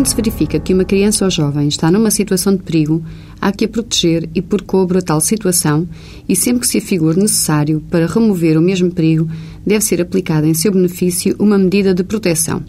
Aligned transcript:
Quando 0.00 0.08
se 0.08 0.16
verifica 0.16 0.58
que 0.58 0.72
uma 0.72 0.86
criança 0.86 1.26
ou 1.26 1.30
jovem 1.30 1.68
está 1.68 1.90
numa 1.90 2.10
situação 2.10 2.56
de 2.56 2.62
perigo, 2.62 3.04
há 3.38 3.52
que 3.52 3.66
a 3.66 3.68
proteger 3.68 4.30
e 4.34 4.40
pôr 4.40 4.62
cobro 4.62 4.98
a 4.98 5.02
tal 5.02 5.20
situação 5.20 5.86
e 6.26 6.34
sempre 6.34 6.60
que 6.60 6.68
se 6.68 6.78
afigure 6.78 7.20
necessário 7.20 7.82
para 7.90 8.06
remover 8.06 8.56
o 8.56 8.62
mesmo 8.62 8.90
perigo, 8.90 9.28
deve 9.66 9.84
ser 9.84 10.00
aplicada 10.00 10.46
em 10.46 10.54
seu 10.54 10.72
benefício 10.72 11.36
uma 11.38 11.58
medida 11.58 11.92
de 11.92 12.02
proteção. 12.02 12.64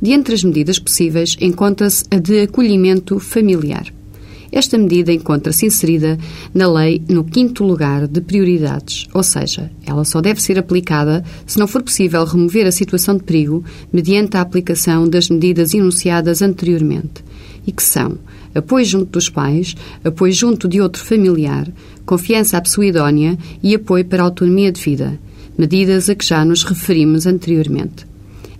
De 0.00 0.12
entre 0.12 0.36
as 0.36 0.44
medidas 0.44 0.78
possíveis, 0.78 1.36
encontra-se 1.40 2.04
a 2.12 2.16
de 2.16 2.42
acolhimento 2.42 3.18
familiar. 3.18 3.92
Esta 4.50 4.78
medida 4.78 5.12
encontra-se 5.12 5.66
inserida 5.66 6.18
na 6.54 6.70
lei 6.70 7.02
no 7.08 7.24
quinto 7.24 7.64
lugar 7.64 8.08
de 8.08 8.20
prioridades, 8.20 9.06
ou 9.12 9.22
seja, 9.22 9.70
ela 9.86 10.04
só 10.04 10.20
deve 10.20 10.40
ser 10.40 10.58
aplicada 10.58 11.22
se 11.46 11.58
não 11.58 11.68
for 11.68 11.82
possível 11.82 12.24
remover 12.24 12.66
a 12.66 12.72
situação 12.72 13.16
de 13.16 13.24
perigo 13.24 13.62
mediante 13.92 14.36
a 14.36 14.40
aplicação 14.40 15.08
das 15.08 15.28
medidas 15.28 15.74
enunciadas 15.74 16.40
anteriormente, 16.40 17.22
e 17.66 17.72
que 17.72 17.82
são 17.82 18.18
apoio 18.54 18.84
junto 18.84 19.12
dos 19.12 19.28
pais, 19.28 19.74
apoio 20.02 20.32
junto 20.32 20.66
de 20.66 20.80
outro 20.80 21.04
familiar, 21.04 21.70
confiança 22.06 22.56
à 22.56 22.60
pessoa 22.60 22.86
idónea 22.86 23.38
e 23.62 23.74
apoio 23.74 24.04
para 24.04 24.22
a 24.22 24.26
autonomia 24.26 24.72
de 24.72 24.80
vida, 24.80 25.18
medidas 25.56 26.08
a 26.08 26.14
que 26.14 26.24
já 26.24 26.44
nos 26.44 26.64
referimos 26.64 27.26
anteriormente. 27.26 28.06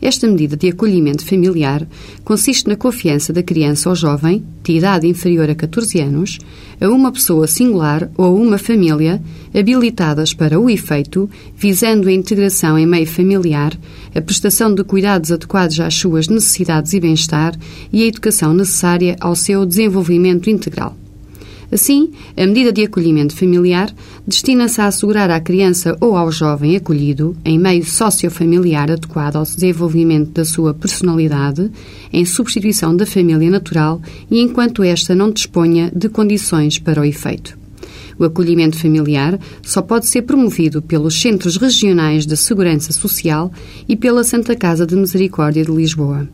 Esta 0.01 0.29
medida 0.29 0.57
de 0.57 0.69
acolhimento 0.69 1.25
familiar 1.25 1.87
consiste 2.25 2.69
na 2.69 2.77
confiança 2.77 3.33
da 3.33 3.43
criança 3.43 3.89
ou 3.89 3.97
jovem, 3.97 4.45
de 4.63 4.75
idade 4.75 5.09
inferior 5.09 5.51
a 5.51 5.55
14 5.55 6.01
anos, 6.01 6.39
a 6.81 6.89
uma 6.89 7.11
pessoa 7.11 7.49
singular 7.49 8.09
ou 8.17 8.27
a 8.27 8.31
uma 8.31 8.59
família 8.59 9.21
habilitadas 9.53 10.33
para 10.33 10.61
o 10.61 10.71
efeito, 10.71 11.29
visando 11.57 12.09
a 12.09 12.13
integração 12.13 12.79
em 12.79 12.87
meio 12.87 13.07
familiar, 13.07 13.77
a 14.15 14.21
prestação 14.21 14.73
de 14.73 14.85
cuidados 14.85 15.33
adequados 15.33 15.81
às 15.81 15.95
suas 15.95 16.29
necessidades 16.29 16.93
e 16.93 17.01
bem-estar 17.01 17.57
e 17.93 18.05
a 18.05 18.07
educação 18.07 18.55
necessária 18.55 19.17
ao 19.21 19.35
seu 19.35 19.67
desenvolvimento 19.67 20.49
integral. 20.49 20.97
Assim, 21.71 22.11
a 22.35 22.47
medida 22.47 22.73
de 22.73 22.83
acolhimento 22.83 23.37
familiar 23.37 23.95
destina-se 24.27 24.81
a 24.81 24.87
assegurar 24.87 25.31
à 25.31 25.39
criança 25.39 25.97
ou 26.01 26.17
ao 26.17 26.33
jovem 26.33 26.75
acolhido, 26.77 27.37
em 27.45 27.59
meio 27.59 27.85
sociofamiliar 27.85 28.91
adequado 28.91 29.37
ao 29.37 29.45
desenvolvimento 29.45 30.31
da 30.31 30.47
sua 30.47 30.73
personalidade, 30.73 31.71
em 32.11 32.25
substituição 32.25 32.97
da 32.97 33.05
família 33.05 33.51
natural 33.51 34.01
e 34.31 34.41
enquanto 34.41 34.83
esta 34.83 35.15
não 35.15 35.31
disponha 35.31 35.93
de 35.95 36.09
condições 36.09 36.79
para 36.79 37.03
o 37.03 37.05
efeito. 37.05 37.59
O 38.19 38.25
acolhimento 38.25 38.77
familiar 38.77 39.39
só 39.63 39.81
pode 39.81 40.07
ser 40.07 40.23
promovido 40.23 40.83
pelos 40.83 41.21
Centros 41.21 41.57
Regionais 41.57 42.27
de 42.27 42.37
Segurança 42.37 42.93
Social 42.93 43.53
e 43.89 43.95
pela 43.95 44.25
Santa 44.25 44.57
Casa 44.57 44.85
de 44.85 44.97
Misericórdia 44.97 45.65
de 45.65 45.71
Lisboa. 45.71 46.29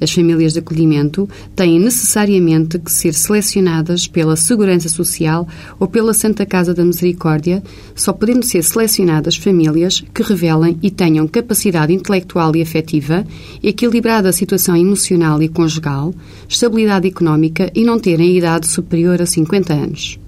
As 0.00 0.12
famílias 0.12 0.52
de 0.52 0.58
acolhimento 0.58 1.28
têm 1.54 1.80
necessariamente 1.80 2.78
que 2.78 2.92
ser 2.92 3.14
selecionadas 3.14 4.06
pela 4.06 4.36
Segurança 4.36 4.88
Social 4.88 5.48
ou 5.78 5.88
pela 5.88 6.12
Santa 6.12 6.44
Casa 6.44 6.74
da 6.74 6.84
Misericórdia, 6.84 7.62
só 7.94 8.12
podendo 8.12 8.44
ser 8.44 8.62
selecionadas 8.62 9.36
famílias 9.36 10.04
que 10.12 10.22
revelem 10.22 10.78
e 10.82 10.90
tenham 10.90 11.26
capacidade 11.26 11.92
intelectual 11.92 12.54
e 12.54 12.62
afetiva, 12.62 13.24
equilibrada 13.62 14.32
situação 14.32 14.76
emocional 14.76 15.42
e 15.42 15.48
conjugal, 15.48 16.14
estabilidade 16.48 17.08
económica 17.08 17.70
e 17.74 17.84
não 17.84 17.98
terem 17.98 18.36
idade 18.36 18.66
superior 18.66 19.22
a 19.22 19.26
50 19.26 19.72
anos. 19.72 20.25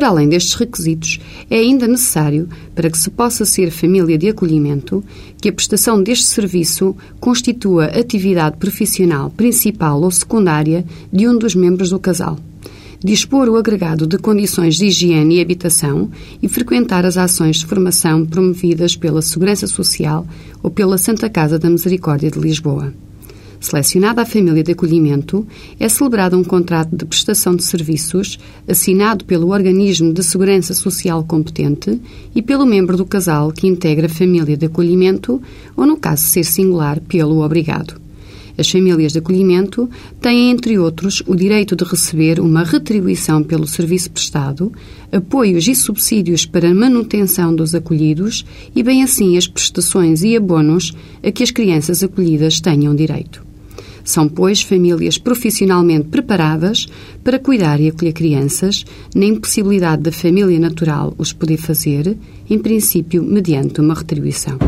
Para 0.00 0.08
além 0.08 0.30
destes 0.30 0.54
requisitos, 0.54 1.20
é 1.50 1.56
ainda 1.56 1.86
necessário, 1.86 2.48
para 2.74 2.88
que 2.88 2.96
se 2.96 3.10
possa 3.10 3.44
ser 3.44 3.70
família 3.70 4.16
de 4.16 4.30
acolhimento, 4.30 5.04
que 5.38 5.50
a 5.50 5.52
prestação 5.52 6.02
deste 6.02 6.24
serviço 6.24 6.96
constitua 7.20 7.84
atividade 7.84 8.56
profissional 8.56 9.28
principal 9.28 10.00
ou 10.00 10.10
secundária 10.10 10.86
de 11.12 11.28
um 11.28 11.36
dos 11.36 11.54
membros 11.54 11.90
do 11.90 11.98
casal. 11.98 12.38
Dispor 13.04 13.46
o 13.50 13.56
agregado 13.56 14.06
de 14.06 14.16
condições 14.16 14.76
de 14.76 14.86
higiene 14.86 15.36
e 15.36 15.42
habitação 15.42 16.10
e 16.42 16.48
frequentar 16.48 17.04
as 17.04 17.18
ações 17.18 17.56
de 17.56 17.66
formação 17.66 18.24
promovidas 18.24 18.96
pela 18.96 19.20
Segurança 19.20 19.66
Social 19.66 20.26
ou 20.62 20.70
pela 20.70 20.96
Santa 20.96 21.28
Casa 21.28 21.58
da 21.58 21.68
Misericórdia 21.68 22.30
de 22.30 22.38
Lisboa. 22.38 22.90
Selecionada 23.60 24.22
a 24.22 24.26
família 24.26 24.64
de 24.64 24.72
acolhimento, 24.72 25.46
é 25.78 25.86
celebrado 25.86 26.34
um 26.34 26.42
contrato 26.42 26.96
de 26.96 27.04
prestação 27.04 27.54
de 27.54 27.62
serviços 27.62 28.38
assinado 28.66 29.22
pelo 29.26 29.50
organismo 29.50 30.14
de 30.14 30.24
segurança 30.24 30.72
social 30.72 31.22
competente 31.24 32.00
e 32.34 32.40
pelo 32.40 32.64
membro 32.64 32.96
do 32.96 33.04
casal 33.04 33.52
que 33.52 33.66
integra 33.66 34.06
a 34.06 34.08
família 34.08 34.56
de 34.56 34.64
acolhimento 34.64 35.42
ou, 35.76 35.84
no 35.84 35.98
caso 35.98 36.22
ser 36.22 36.42
singular, 36.42 37.00
pelo 37.00 37.44
obrigado. 37.44 38.00
As 38.56 38.70
famílias 38.70 39.12
de 39.12 39.18
acolhimento 39.18 39.88
têm, 40.22 40.50
entre 40.50 40.78
outros, 40.78 41.22
o 41.26 41.34
direito 41.34 41.76
de 41.76 41.84
receber 41.84 42.40
uma 42.40 42.64
retribuição 42.64 43.42
pelo 43.42 43.66
serviço 43.66 44.10
prestado, 44.10 44.72
apoios 45.12 45.68
e 45.68 45.74
subsídios 45.74 46.46
para 46.46 46.70
a 46.70 46.74
manutenção 46.74 47.54
dos 47.54 47.74
acolhidos 47.74 48.44
e, 48.74 48.82
bem 48.82 49.02
assim, 49.02 49.36
as 49.36 49.46
prestações 49.46 50.22
e 50.22 50.34
abonos 50.34 50.94
a 51.22 51.30
que 51.30 51.42
as 51.42 51.50
crianças 51.50 52.02
acolhidas 52.02 52.58
tenham 52.58 52.94
direito. 52.94 53.49
São, 54.04 54.28
pois, 54.28 54.62
famílias 54.62 55.18
profissionalmente 55.18 56.08
preparadas 56.08 56.86
para 57.22 57.38
cuidar 57.38 57.80
e 57.80 57.88
acolher 57.88 58.12
crianças, 58.12 58.84
na 59.14 59.26
impossibilidade 59.26 60.02
da 60.02 60.12
família 60.12 60.58
natural 60.58 61.14
os 61.18 61.32
poder 61.32 61.56
fazer, 61.56 62.16
em 62.48 62.58
princípio 62.58 63.22
mediante 63.22 63.80
uma 63.80 63.94
retribuição. 63.94 64.58